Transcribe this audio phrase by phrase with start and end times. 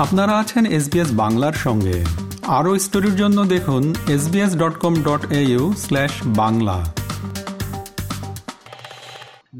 [0.00, 2.04] আপনারা আছেন এসবিএস বাংলার সঙ্গে।
[2.48, 5.32] আরও স্টোরির জন্য দেখুন SBS dot com dot
[5.78, 6.76] slash Bangla.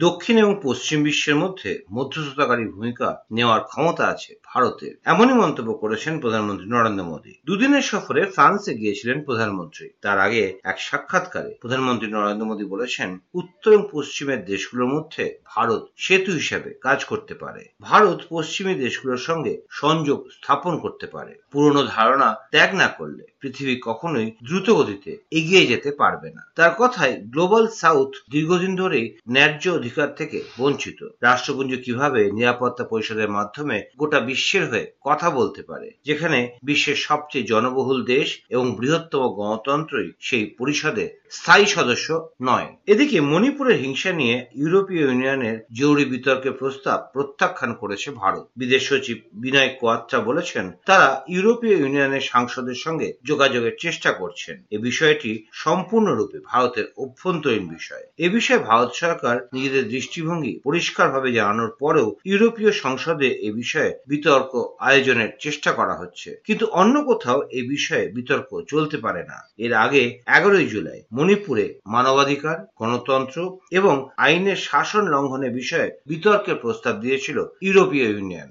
[0.01, 6.67] দক্ষিণ এবং পশ্চিম বিশ্বের মধ্যে মধ্যস্থতাকারী ভূমিকা নেওয়ার ক্ষমতা আছে ভারতের এমনই মন্তব্য করেছেন প্রধানমন্ত্রী
[6.71, 13.19] নরেন্দ্র মোদী। দুদিনের সফরে ফ্রান্সে গিয়েছিলেন প্রধানমন্ত্রী। তার আগে এক সাক্ষাৎকারে প্রধানমন্ত্রী নরেন্দ্র মোদী বলেছেন,
[13.35, 19.53] উত্তর এবং পশ্চিমের দেশগুলোর মধ্যে ভারত সেতু হিসেবে কাজ করতে পারে। ভারত পশ্চিমী দেশগুলোর সঙ্গে
[19.71, 25.91] সংযোগ স্থাপন করতে পারে। পুরনো ধারণা ত্যাগ না করলে পৃথিবী কখনোই দ্রুত গতিতে এগিয়ে যেতে
[25.93, 32.85] পারবে না। তার কথায় গ্লোবাল সাউথ দীর্ঘদিন ধরেই ন্যায্য অধিকার থেকে বঞ্চিত। রাষ্ট্রপুঞ্জ কীভাবে নিরাপত্তা
[32.85, 39.23] পরিষদের মাধ্যমে গোটা বিশ্বের হয়ে কথা বলতে পারে, যেখানে বিশ্বের সবচেয়ে জনবহুল দেশ এবং বৃহত্তম
[39.35, 47.11] গণতন্ত্রই সেই পরিষদে স্থায়ী সদস্য নয়। এদিকে মণিপুরের হিংসা নিয়ে ইউরোপীয় ইউনিয়নের জরুরি বিতর্কের প্রস্তাব
[47.13, 54.13] প্রত্যাখ্যান করেছে ভারত। বিদেশ সচিব বিনয় কোয়াত্রা বলেছেন, তারা ইউরোপীয় ইউনিয়নের সাংসদের সঙ্গে যোগাযোগের চেষ্টা
[54.13, 61.73] করছেন। এ বিষয়টি সম্পূর্ণরূপে ভারতের অভ্যন্তরীণ বিষয়। এ বিষয়ে ভারত সরকার নিজেদের দৃষ্টিভঙ্গি পরিষ্কারভাবে জানানোর
[61.81, 68.09] পরেও ইউরোপীয় সংসদে এ বিষয়ে বিতর্ক আয়োজনের চেষ্টা করা হচ্ছে। কিন্তু অন্য কোথাও এ বিষয়ে
[68.09, 73.39] বিতর্ক চলতে পারে না। এর আগে এগারোই জুলাই মণিপুরে মানবাধিকার গণতন্ত্র
[73.79, 73.95] এবং
[74.27, 78.49] আইনের শাসন লঙ্ঘনের বিষয়ে বিতর্কের প্রস্তাব দিয়েছিল ইউরোপীয় union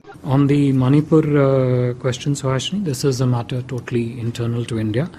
[0.52, 5.10] the Manipur uh, question, Suhashini, this is a matter totally internal to India.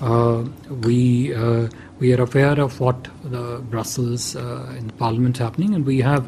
[0.00, 0.44] Uh,
[0.86, 1.68] we uh,
[2.00, 6.24] we are aware of what the Brussels uh, in Parliament happening, and we have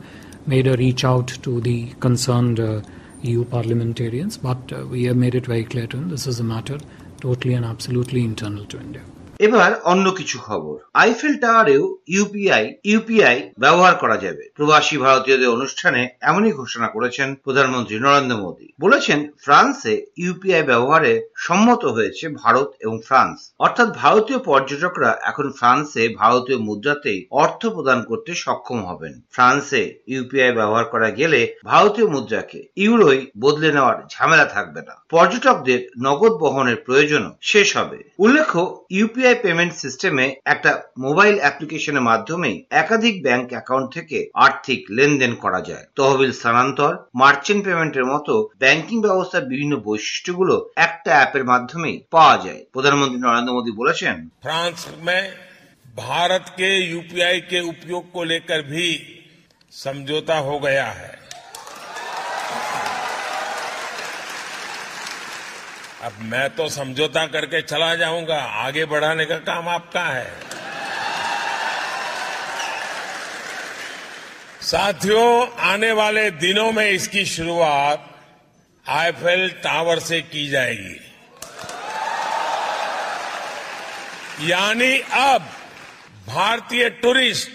[0.46, 2.80] made a reach out to the concerned uh,
[3.22, 4.34] EU parliamentarians.
[4.38, 6.78] But uh, we have made it very clear to them this is a matter
[7.20, 9.04] totally and absolutely internal to India.
[9.38, 16.52] এবার অন্য কিছু খবর। Eiffel টাওয়ারেও UPI UPI ব্যবহার করা যাবে। প্রবাসী ভারতীয়দের অনুষ্ঠানে এমনই
[16.52, 23.96] ঘোষণা করেছেন প্রধানমন্ত্রী নরেন্দ্র মোদী। বলেছেন, ফ্রান্সে ইউপিআই ব্যবহারে সম্মত হয়েছে ভারত এবং ফ্রান্স। অর্থাৎ
[23.96, 31.10] ভারতীয় পর্যটকরা এখন ফ্রান্সে ভারতীয় মুদ্রাতেই অর্থ প্রদান করতে সক্ষম হবেন। ফ্রান্সে ইউপিআই ব্যবহার করা
[31.10, 38.10] গেলে ভারতীয় মুদ্রাকে ইউরোই বদলে নেওয়ার ঝামেলা থাকবে না। পর্যটকদের নগদ বহনের প্রয়োজনও শেষ হবে।
[38.18, 45.61] উল্লেখ্য ইউপিআই পেমেন্ট সিস্টেমে একটা মোবাইল অ্যাপ্লিকেশনের মাধ্যমেই একাধিক ব্যাংক অ্যাকাউন্ট থেকে আর্থিক লেনদেন করা
[45.61, 52.61] যায় তহবিল স্থানান্তর মার্চেন্ট পেমেন্টের মতো ব্যাংকিং ব্যবস্থার বিভিন্ন বৈশিষ্ট্যগুলো একটা অ্যাপের মাধ্যমেই পাওয়া যায়
[52.73, 55.23] প্রধানমন্ত্রী নরেন্দ্র মোদী বলেছেন फ्रांस में
[55.85, 58.87] भारत के यूपीआई के उपयोग को लेकर भी
[59.73, 61.13] समझौता हो गया है
[66.02, 70.30] अब मैं तो समझौता करके चला जाऊँगा। आगे बढ़ाने का काम आपका है।
[74.62, 78.12] साथियों, आने वाले दिनों में इसकी शुरुआत
[78.86, 81.00] आईफेल टावर से की जाएगी।
[84.50, 85.48] यानी अब
[86.26, 87.50] भारतीय टूरिस्ट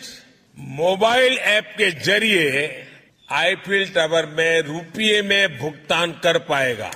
[0.57, 2.87] मोबाइल ऐप के ज़रिए
[3.31, 6.91] आईफिल टावर में रुपये में भुगतान कर पाएगा।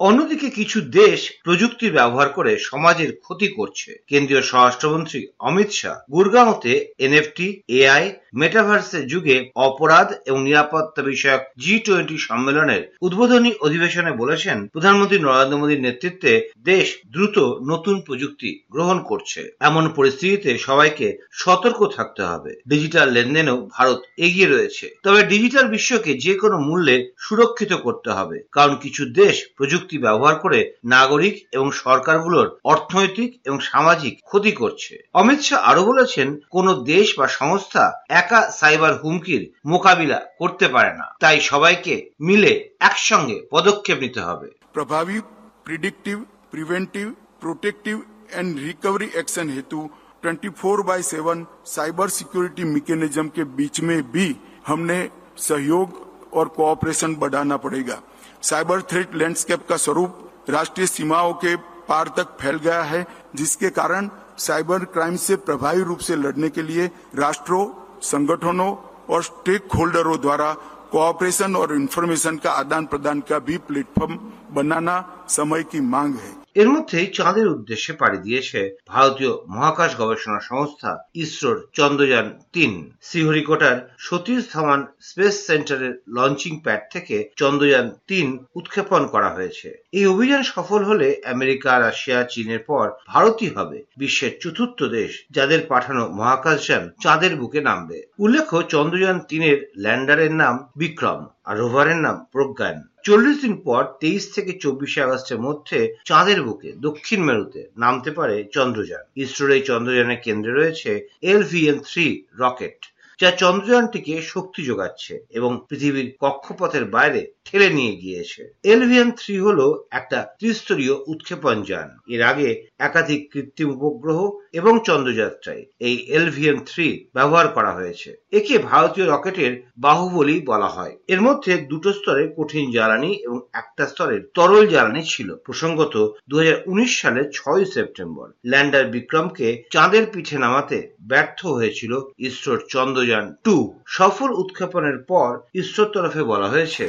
[0.00, 7.46] অন্যদিকে কিছু দেশ প্রযুক্তির ব্যবহার করে সমাজের ক্ষতি করছে। কেন্দ্রীয় স্বরাষ্ট্রমন্ত্রী অমিত শাহ গুরগাঁওতে এনএফটি,
[7.78, 8.04] এআই,
[8.34, 9.36] মেটাভার্সের যুগে
[9.68, 16.32] অপরাধ এবং নিরাপত্তা বিষয়ক জি টোয়েন্টি সম্মেলনের উদ্বোধনী অধিবেশনে বলেছেন, প্রধানমন্ত্রী নরেন্দ্র মোদীর নেতৃত্বে
[16.70, 17.36] দেশ দ্রুত
[17.70, 24.86] নতুন প্রযুক্তি গ্রহণ করছে। এমন পরিস্থিতিতে সবাইকে সতর্ক থাকতে হবে। ডিজিটাল লেনদেনেও ভারত এগিয়ে রয়েছে।
[25.02, 30.59] তবে ডিজিটাল বিশ্বকে যে কোনো মূল্যে সুরক্ষিত করতে হবে, কারণ কিছু দেশ প্রযুক্তি ব্যবহার করে
[30.85, 37.27] নাগরিক এবং সরকারগুলোর অর্থনৈতিক এবং সামাজিক ক্ষতি করছে অমিত শাহ আরো বলেছেন কোন দেশ বা
[37.39, 37.83] সংস্থা
[38.13, 45.17] একা সাইবার হুমকির মোকাবিলা করতে পারে না তাই সবাইকে মিলে একসঙ্গে পদক্ষেপ নিতে হবে प्रभावी
[45.65, 46.17] predictive
[46.51, 47.07] preventive
[47.41, 47.97] protective
[48.31, 49.79] and recovery action हेतु
[50.23, 54.27] 24 बाय 7 साइबर सिक्योरिटी मैकेनिज्म के बीच में भी
[54.67, 54.99] हमने
[55.39, 55.87] सहयोग
[56.33, 57.97] और कोऑपरेशन बढ़ाना पड़ेगा
[58.42, 61.54] साइबर थ्रेट लैंडस्केप का स्वरूप राष्ट्रीय सीमाओं के
[61.88, 64.08] पार तक फैल गया है, जिसके कारण
[64.38, 67.66] साइबर क्राइम से प्रभावी रूप से लड़ने के लिए राष्ट्रों,
[68.02, 68.74] संगठनों
[69.10, 70.52] और स्टेक होल्डरों द्वारा
[70.92, 74.18] कोऑपरेशन और इन्फॉर्मेशन का आदान प्रदान का भी प्लेटफॉर्म
[74.50, 80.90] बनाना समय की मांग है। এর মধ্যেই চাঁদের উদ্দেশ্যে পাড়ি দিয়েছে ভারতীয় মহাকাশ গবেষণা সংস্থা
[81.14, 82.72] ইসরোর চন্দ্রযান তিন।
[83.02, 90.42] শ্রীহরিকোটার সতীশ ধাওয়ান স্পেস সেন্টারের লঞ্চিং প্যাড থেকে চন্দ্রযান তিন উৎক্ষেপণ করা হয়েছে। এই অভিযান
[90.42, 97.32] সফল হলে আমেরিকা, রাশিয়া, চীনের পর ভারতই হবে বিশ্বের চতুর্থ দেশ, যাদের পাঠানো মহাকাশযান চাঁদের
[97.36, 103.82] বুকে নামবে। উল্লেখ্য, চন্দ্রযান তিনের ল্যান্ডারের নাম বিক্রম। আর রোভারের নাম প্রজ্ঞান। চল্লিশ দিন পর
[104.00, 110.22] তেইশ থেকে চব্বিশে আগস্টের মধ্যে চাঁদের বুকে দক্ষিণ মেরুতে নামতে পারে চন্দ্রযান। ইসরোর এই চন্দ্রযানের
[110.26, 110.90] কেন্দ্রে রয়েছে
[111.22, 112.06] এলভিএন থ্রি
[112.38, 112.78] রকেট,
[113.20, 119.60] যা চন্দ্রযানটিকে শক্তি যোগাচ্ছে এবং পৃথিবীর কক্ষপথের বাইরে ঠেলে নিয়ে গিয়েছে। এলভিএন থ্রি হল
[119.90, 122.48] একটা ত্রিস্তরীয় উৎক্ষেপণ যান এর আগে
[122.78, 124.18] একাধিক কৃত্রিম উপগ্রহ
[124.52, 131.20] এবং চন্দ্রযাত্রায় এই এলভিয়ান থ্রি ব্যবহার করা হয়েছে। একে ভারতীয় রকেটের বাহুবলী বলা হয়। এর
[131.20, 135.94] মধ্যে দুটো স্তরে কঠিন জ্বালানি এবং একটা স্তরের তরল জ্বালানি ছিল। প্রসঙ্গত
[136.28, 140.78] দু হাজার উনিশ সালের ছয় সেপ্টেম্বর ল্যান্ডার বিক্রমকে চাঁদের পিঠে নামাতে
[141.08, 143.56] ব্যর্থ হয়েছিল ইসরোর চন্দ্রযান টু।
[143.86, 146.84] সফল উৎক্ষেপণের পর ইসরোর তরফে বলা হয়েছে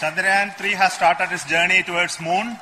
[0.00, 2.56] Chandrayaan 3 has started its journey towards moon.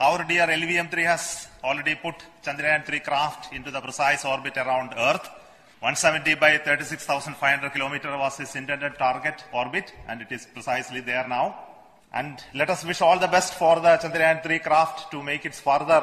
[0.00, 5.28] Our dear LVM-3 has already put Chandrayaan 3 craft into the precise orbit around Earth.
[5.78, 11.54] 170 by 36,500 kilometer was its intended target orbit and it is precisely there now.
[12.12, 15.60] And let us wish all the best for the Chandrayaan 3 craft to make its
[15.60, 16.02] further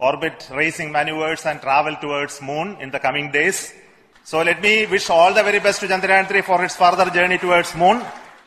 [0.00, 3.72] orbit racing maneuvers and travel towards moon in the coming days.
[4.24, 7.38] So let me wish all the very best to Chandrayaan 3 for its further journey
[7.38, 8.02] towards moon.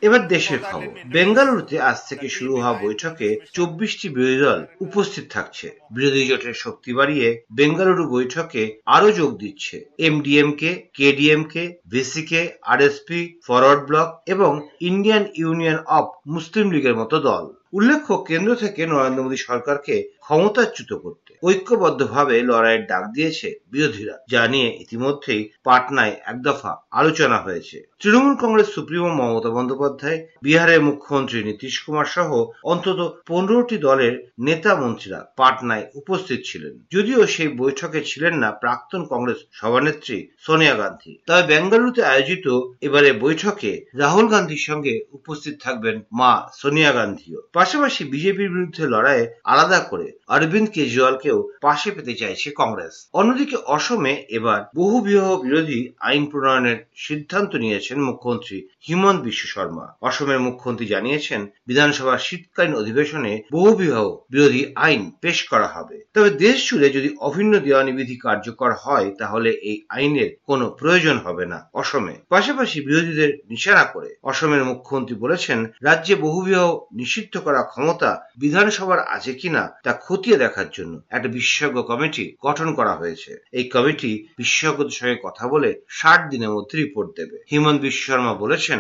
[0.08, 6.22] এবার দেশের খবর। বেঙ্গালুরুতে আজ থেকে শুরু হওয়া বৈঠকে চব্বিশটি বিরোধী দল উপস্থিত থাকছে। বিরোধী
[6.30, 8.64] জোটের শক্তি বাড়িয়ে বেঙ্গালুরু বৈঠকে
[8.96, 12.42] আরও যোগ দিচ্ছে MDMK, KDMK, VCK,
[12.72, 14.52] RSP, forward bloc এবং
[14.90, 21.25] ইন্ডিয়ান ইউনিয়ন অব মুসলিম লীগের মতো দল। উল্লেখ্য, কেন্দ্র থেকে নরেন্দ্র মোদী সরকারকে ক্ষমতাচ্যুত করতে
[21.44, 28.68] ঐক্যবদ্ধভাবে লড়াইয়ের ডাক দিয়েছে বিরোধীরা, যা নিয়ে ইতিমধ্যেই পাটনায় এক দফা আলোচনা হয়েছে। তৃণমূল কংগ্রেস
[28.68, 36.40] সুপ্রিমো মমতা বন্দ্যোপাধ্যায়, বিহারের মুখ্যমন্ত্রী নীতিশ কুমার সহ অন্তত পনেরোটি দলের নেতা মন্ত্রীরা পাটনায় উপস্থিত
[36.46, 43.14] ছিলেন। যদিও সেই বৈঠকে ছিলেন না প্রাক্তন কংগ্রেস সভানেত্রী সোনিয়া গান্ধী। তবে বেঙ্গালুরুতে আয়োজিত এবারে
[43.14, 50.12] বৈঠকে রাহুল গান্ধীর সঙ্গে উপস্থিত থাকবেন মা সোনিয়া গান্ধীও। পাশাপাশি বিজেপির বিরুদ্ধে লড়াইয়ে আলাদা করে
[50.30, 57.56] অরবিন্দ কেজরিওয়ালকেও পাশে পেতে চাইছে কংগ্রেস। অন্যদিকে অসমে এবার বহু বিবাহ বিরোধী আইন প্রণয়নের সিদ্ধান্ত
[57.56, 65.12] নিয়েছেন মুখ্যমন্ত্রী হিমন্ত বিশ্ব শর্মা। অসমের মুখ্যমন্ত্রী জানিয়েছেন, বিধানসভার শীতকালীন অধিবেশনে বহু বিবাহ বিরোধী আইন
[65.22, 70.30] পেশ করা হবে। তবে দেশ জুড়ে যদি অভিন্ন দেওয়ানি বিধি কার্যকর হয়, তাহলে এই আইনের
[70.46, 77.38] কোনো প্রয়োজন হবে না অসমে। পাশাপাশি বিরোধীদের নিশানা করে অসমের মুখ্যমন্ত্রী বলেছেন, রাজ্যে বহুবিবাহ নিষিদ্ধ
[77.38, 83.32] করা ক্ষমতা বিধানসভার আছে কিনা তা খতিয়ে দেখার জন্য একটা বিশেষজ্ঞ কমিটি গঠন করা হয়েছে।
[83.60, 85.70] এই কমিটি বিশেষজ্ঞদের সঙ্গে কথা বলে
[86.00, 88.80] ষাট দিনের মধ্যে রিপোর্ট দেবে। হিমন্ত বিশ্বর্মা বলেছেন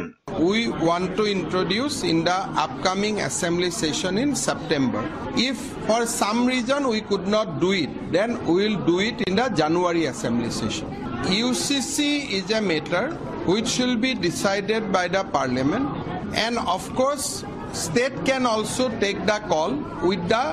[0.49, 5.03] we want to introduce in the upcoming assembly session in September
[5.47, 9.45] if for some reason we could not do it then will do it in the
[9.61, 10.89] January assembly session
[11.39, 13.05] UCC is a matter
[13.53, 15.87] which will be decided by the parliament
[16.37, 17.25] and of course
[17.83, 19.71] state can also take the call
[20.09, 20.43] with the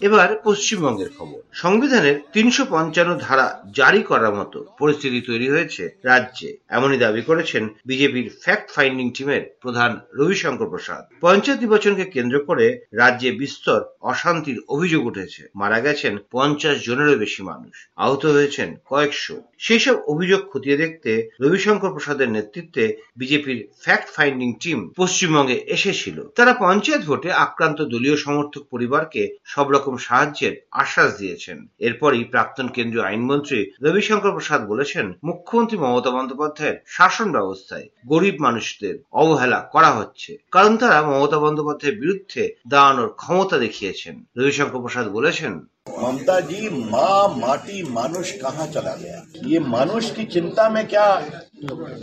[0.00, 6.98] এবার পশ্চিমবঙ্গের খবর। সংবিধানের তিনশো পঞ্চান্ন ধারা জারি করার মতো পরিস্থিতি তৈরি হয়েছে রাজ্যে। এমনই
[6.98, 13.80] দাবি করেছেন বিজেপির ফ্যাক্ট ফাইন্ডিং টিমের প্রধান রবিশঙ্কর প্রসাদ। পঞ্চায়েত নির্বাচনকে কেন্দ্র করে রাজ্যে বিস্তর
[14.00, 20.40] অশান্তির অভিযোগ উঠেছে। মারা গেছেন পঞ্চাশ জনেরও বেশি মানুষ। আহত হয়েছেন কয়েকশো। সেই সব অভিযোগ
[20.52, 27.69] খতিয়ে দেখতে রবিশঙ্কর প্রসাদের নেতৃত্বে বিজেপির ফ্যাক্ট ফাইন্ডিং টিম পশ্চিমবঙ্গে এসেছিল। তারা পঞ্চায়েত ভোটে আক্রান্ত
[27.78, 35.12] দলীয় সমর্থক পরিবারকে সব রকম সাহায্যের আশ্বাস দিয়েছেন। এরপরই প্রাক্তন কেন্দ্রীয় আইনমন্ত্রী রবিশঙ্কর প্রসাদ বলেছেন,
[35.24, 42.54] মুখ্যমন্ত্রী মমতা বন্দ্যোপাধ্যায়ের শাসন ব্যবস্থায় গরিব মানুষদের অবহেলা করা হচ্ছে। কারণ তারা মমতা বন্দ্যোপাধ্যায়ের বিরুদ্ধে
[42.68, 45.66] দাঁড়ানোর ক্ষমতা দেখিয়েছেন। রবিশঙ্কর প্রসাদ বলেছেন
[45.98, 49.22] ममता जी माँ, माटी, मानुष कहाँ चला गया?
[49.46, 51.06] ये मानुष की चिंता में क्या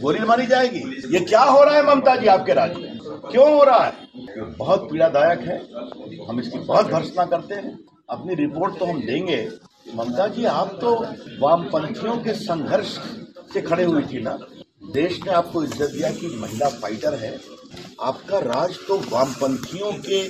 [0.01, 0.79] गोली मारी जाएगी?
[1.13, 3.00] ये क्या हो रहा है ममता जी आपके राज्य में?
[3.32, 3.94] क्यों हो रहा है?
[4.58, 5.58] बहुत पीड़ादायक है।
[6.29, 7.77] हम इसकी बहुत भर्सना करते हैं।
[8.10, 9.48] अपनी रिपोर्ट तो हम देंगे।
[9.96, 10.96] ममता जी आप तो
[11.41, 12.98] वामपंथियों के संघर्ष
[13.53, 14.38] से खड़े हुई थी ना?
[14.94, 17.38] देश ने आपको इज़्ज़त दिया कि महिला फाइटर है।
[18.01, 20.22] आपका राज तो वामपंथियों के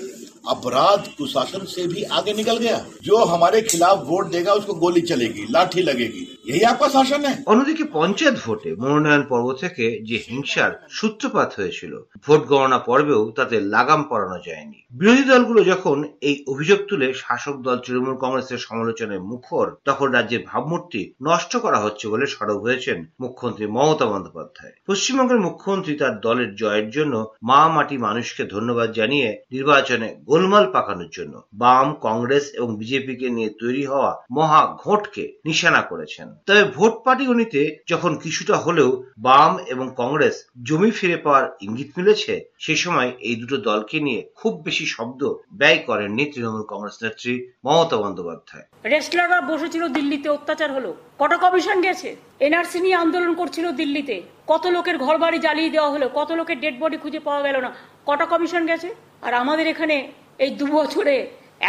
[0.47, 5.47] अपराध कुशासन से भी आगे निकल गया जो हमारे खिलाफ वोट देगा उसको गोली चलेगी
[5.51, 11.51] लाठी लगेगी यही आपका शासन है অন্যদিকে পঞ্চায়েত ভোটে মনোনয়ন পর্ব থেকে যে হিংসার সূত্রপাত
[11.59, 11.93] হয়েছিল
[12.25, 17.77] ভোট গণনা পর্বেও তাতে লাগাম পরানো যায়নি বিরোধী দলগুলো যখন এই অভিযোগ তুলে শাসক দল
[17.85, 24.07] তৃণমূল কংগ্রেসের সমালোচনায় মুখর তখন রাজ্যের ভাবমূর্তি নষ্ট করা হচ্ছে বলে সরব হয়েছেন মুখ্যমন্ত্রী মমতা
[24.07, 30.66] বন্দ্যোপাধ্যায় পশ্চিমবঙ্গের মুখ্যমন্ত্রী তার দলের জয়ের জন্য মা মাটি মানুষকে ধন্যবাদ জানিয়ে নির্বাচনে গোল গোলমাল
[30.72, 36.94] পাকানোর জন্য বাম, কংগ্রেস এবং বিজেপিকে নিয়ে তৈরি হওয়া মহা ঘোটকে নিশানা করেছেন। তবে ভোট
[37.06, 43.10] পার্টি গণিতে যখন কিছুটা হলেও বাম এবং কংগ্রেস জমি ফিরে পাওয়ার ইঙ্গিত মিলেছে সেই সময়
[43.20, 47.34] এই দুটো দলকে নিয়ে খুব বেশি শব্দ ব্যয় করেননি তৃণমূল কংগ্রেস নেত্রী
[47.66, 50.90] মমতা বন্দ্যোপাধ্যায়। রেস্টলাররা বসেছিল দিল্লিতে, অত্যাচার হলো।
[51.20, 54.16] কটা কমিশন গেছে। এনআরসি নিয়ে আন্দোলন করছিল দিল্লিতে।
[54.48, 57.70] কত লোকের ঘর বাড়ি জ্বালিয়ে দেওয়া হলো, কত লোকের ডেড বডি খুঁজে পাওয়া গেল না।
[58.06, 58.90] কটা কমিশন গেছে।
[59.22, 59.96] আর আমাদের এখানে
[60.40, 61.16] এই দু বছরে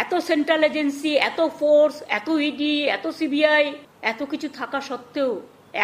[0.03, 3.65] এত সেন্ট্রাল এজেন্সি এত ফোর্স এত ইডি এত সিবিআই
[4.11, 5.31] এত কিছু থাকা সত্ত্বেও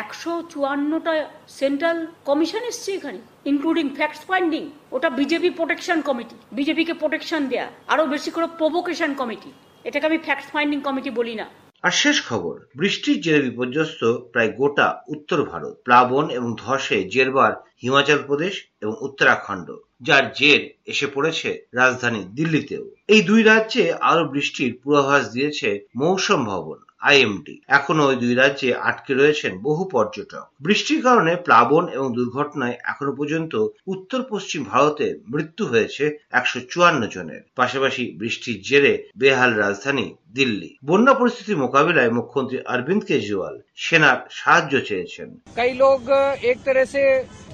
[0.01, 1.13] একশো চুয়ান্নটা
[1.59, 1.97] সেন্ট্রাল
[2.29, 3.19] কমিশন এসছে এখানে
[3.51, 4.63] ইনক্লুডিং ফ্যাক্ট ফাইন্ডিং
[4.95, 9.49] ওটা বিজেপি প্রোটেকশন কমিটি বিজেপিকে প্রোটেকশন দেয়া, আরও বেশি করে প্রভোকেশন কমিটি
[9.85, 11.45] এটাকে আমি ফ্যাক্ট ফাইন্ডিং কমিটি বলি না।
[11.83, 14.01] আর শেষ খবর, বৃষ্টির জেরে বিপর্যস্ত
[14.33, 17.51] প্রায় গোটা উত্তর ভারত, প্লাবন এবং ধসে জেরবার
[17.83, 19.67] হিমাচল প্রদেশ এবং উত্তরাখণ্ড।
[20.02, 26.78] যার জের এসে পড়েছে রাজধানী দিল্লিতেও এই দুই রাজ্যে আরো বৃষ্টির পূর্বাভাস দিয়েছে মৌসুম ভবন
[27.02, 33.12] আইএমডি এখনো ওই দুই রাজ্যে আটকে রয়েছেন বহু পর্যটক বৃষ্টির কারণে প্লাবন এবং দুর্ঘটনায় এখনো
[33.18, 33.52] পর্যন্ত
[33.86, 41.14] উত্তর পশ্চিম ভারতে মৃত্যু হয়েছে একশো চুয়ান্ন জনের পাশাপাশি বৃষ্টির জেরে বেহাল রাজধানী দিল্লি বন্যা
[41.14, 46.00] পরিস্থিতি মোকাবিলায় মুখ্যমন্ত্রী অরবিন্দ কেজরিওয়াল সেনার সাহায্য চেয়েছেন कई लोग
[46.50, 47.02] एक तरह से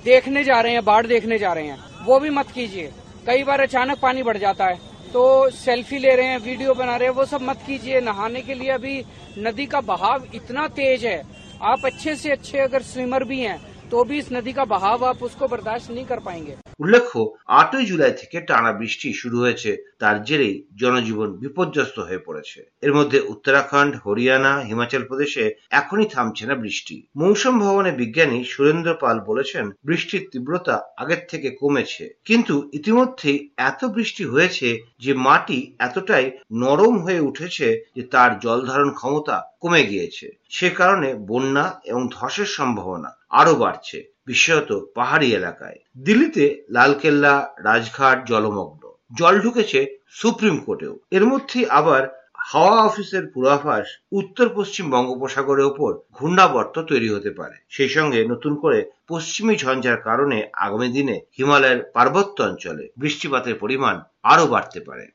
[0.05, 2.92] देखने जा रहे हैं बाढ़ देखने जा रहे हैं वो भी मत कीजिए।
[3.28, 4.80] कई बार अचानक पानी बढ़ जाता है।
[5.14, 8.54] तो सेल्फी ले रहे हैं, वीडियो बना रहे हैं, वो सब मत कीजिए। नहाने के
[8.54, 9.04] लिए अभी
[9.38, 11.22] नदी का बहाव इतना तेज है।
[11.62, 13.60] आप अच्छे से अच्छे अगर स्विमर भी हैं
[13.91, 18.13] तो भी इस नदी का बहाव आप उसको बर्दाश्त नहीं कर पाएंगे উল্লেখ্য আটই জুলাই
[18.13, 24.53] থেকে টানা বৃষ্টি শুরু হয়েছে তার জেরেই জনজীবন বিপর্যস্ত হয়ে পড়েছে এর মধ্যে উত্তরাখণ্ড হরিয়ানা
[24.69, 31.23] হিমাচল প্রদেশে এখনই থামছে না বৃষ্টি মৌসুম ভবনে বিজ্ঞানী সুরেন্দ্র পাল বলেছেন বৃষ্টির তীব্রতা আগের
[31.29, 34.69] থেকে কমেছে কিন্তু ইতিমধ্যেই এত বৃষ্টি হয়েছে
[35.01, 41.09] যে মাটি এতটাই নরম হয়ে উঠেছে যে তার জল ধারণ ক্ষমতা কমে গিয়েছে সে কারণে
[41.27, 48.84] বন্যা এবং ধসের সম্ভাবনা আরও বাড়ছে, বিশেষত পাহাড়ি এলাকায়। দিল্লিতে লালকেল্লা, রাজঘাট জলমগ্ন।
[49.14, 56.80] জল ঢুকেছে সুপ্রিম কোর্টেও। এর মধ্যেই আবার হাওয়া অফিসের পূর্বাভাস উত্তর পশ্চিম বঙ্গোপসাগরের ওপর ঘূর্ণাবর্ত
[56.80, 62.88] তৈরি হতে পারে। সেই সঙ্গে নতুন করে পশ্চিমী ঝঞ্ঝার কারণে আগামী দিনে হিমালয়ের পার্বত্য অঞ্চলে
[62.98, 65.06] বৃষ্টিপাতের পরিমাণ আরও বাড়তে পারে।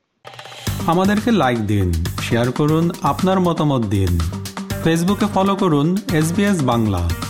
[0.87, 4.19] আমাদেরকে লাইক দিন শেয়ার করুন, আপনার মতামত দিন।
[4.83, 6.27] ফেসবুকে ফলো করুন এস
[6.63, 7.26] বাংলা